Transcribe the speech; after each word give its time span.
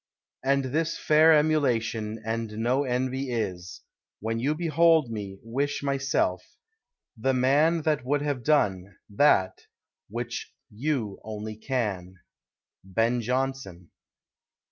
And 0.43 0.65
this 0.65 0.97
Faire 0.97 1.31
aemulation, 1.31 2.19
and 2.25 2.51
no 2.57 2.83
envy 2.85 3.31
is; 3.31 3.81
When 4.19 4.39
you 4.39 4.55
behold 4.55 5.11
me 5.11 5.37
wish 5.43 5.83
myselfe, 5.83 6.41
the 7.15 7.35
man 7.35 7.83
That 7.83 8.03
would 8.03 8.23
have 8.23 8.43
done, 8.43 8.95
that, 9.11 9.67
which 10.09 10.55
you 10.71 11.19
only 11.23 11.55
can! 11.55 12.15
BEN 12.83 13.21
JONSON. 13.21 13.91